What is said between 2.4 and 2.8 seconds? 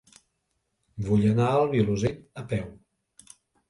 a peu.